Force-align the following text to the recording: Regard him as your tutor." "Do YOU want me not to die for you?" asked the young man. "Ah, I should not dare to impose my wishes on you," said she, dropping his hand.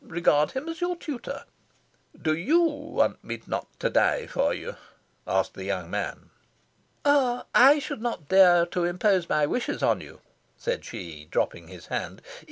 Regard 0.03 0.53
him 0.53 0.67
as 0.67 0.81
your 0.81 0.95
tutor." 0.95 1.43
"Do 2.19 2.35
YOU 2.35 2.59
want 2.63 3.23
me 3.23 3.39
not 3.45 3.67
to 3.81 3.87
die 3.87 4.25
for 4.25 4.51
you?" 4.51 4.75
asked 5.27 5.53
the 5.53 5.63
young 5.65 5.91
man. 5.91 6.31
"Ah, 7.05 7.43
I 7.53 7.77
should 7.77 8.01
not 8.01 8.27
dare 8.29 8.65
to 8.65 8.83
impose 8.83 9.29
my 9.29 9.45
wishes 9.45 9.83
on 9.83 10.01
you," 10.01 10.19
said 10.57 10.83
she, 10.83 11.25
dropping 11.29 11.67
his 11.67 11.85
hand. 11.85 12.23